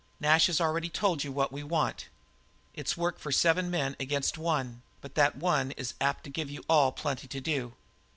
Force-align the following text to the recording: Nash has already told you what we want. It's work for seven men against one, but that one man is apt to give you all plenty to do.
Nash 0.19 0.47
has 0.47 0.59
already 0.59 0.89
told 0.89 1.23
you 1.23 1.31
what 1.31 1.51
we 1.51 1.61
want. 1.61 2.07
It's 2.73 2.97
work 2.97 3.19
for 3.19 3.31
seven 3.31 3.69
men 3.69 3.95
against 3.99 4.35
one, 4.35 4.81
but 4.99 5.13
that 5.13 5.35
one 5.37 5.67
man 5.67 5.71
is 5.77 5.93
apt 6.01 6.23
to 6.23 6.31
give 6.31 6.49
you 6.49 6.63
all 6.67 6.91
plenty 6.91 7.27
to 7.27 7.39
do. 7.39 7.75